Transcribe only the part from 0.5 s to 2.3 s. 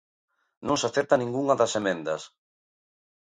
Non se acepta ningunha das emendas.